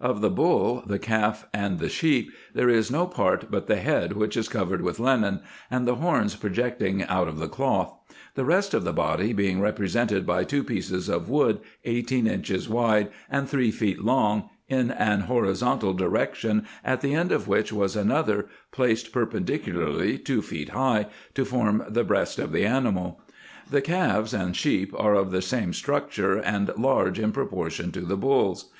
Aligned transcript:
Of 0.00 0.22
the 0.22 0.30
bull, 0.30 0.82
the 0.86 0.98
calf, 0.98 1.46
and 1.52 1.78
the 1.78 1.90
sheep, 1.90 2.30
there 2.54 2.70
is 2.70 2.90
no 2.90 3.06
part 3.06 3.50
but 3.50 3.66
the 3.66 3.76
head 3.76 4.14
which 4.14 4.38
is 4.38 4.48
covered 4.48 4.80
with 4.80 4.98
linen, 4.98 5.40
and 5.70 5.86
the 5.86 5.96
horns 5.96 6.34
projecting 6.34 7.02
out 7.04 7.28
of 7.28 7.38
the 7.38 7.46
cloth; 7.46 7.92
the 8.34 8.46
rest 8.46 8.72
of 8.72 8.84
the 8.84 8.94
body 8.94 9.34
being 9.34 9.60
represented 9.60 10.24
by 10.26 10.44
two 10.44 10.64
pieces 10.64 11.10
of 11.10 11.28
wood, 11.28 11.60
eighteen 11.84 12.26
inches 12.26 12.70
wide 12.70 13.10
and 13.28 13.50
three 13.50 13.70
feet 13.70 14.00
long, 14.02 14.48
in 14.66 14.90
an 14.92 15.20
horizontal 15.20 15.92
direction, 15.92 16.66
at 16.82 17.02
the 17.02 17.12
end 17.12 17.30
of 17.30 17.46
which 17.46 17.70
was 17.70 17.94
another, 17.94 18.48
placed 18.70 19.12
perpendicularly, 19.12 20.16
two 20.16 20.40
feet 20.40 20.70
high, 20.70 21.06
to 21.34 21.44
form 21.44 21.84
the 21.86 22.02
breast 22.02 22.38
of 22.38 22.50
the 22.52 22.64
animal. 22.64 23.20
The 23.70 23.82
calves 23.82 24.32
and 24.32 24.56
sheep 24.56 24.94
are 24.98 25.12
of 25.12 25.32
the 25.32 25.42
same 25.42 25.74
structure, 25.74 26.38
and 26.38 26.70
large 26.78 27.18
in 27.18 27.30
proportion 27.30 27.92
to 27.92 28.00
the 28.00 28.16
bulls. 28.16 28.70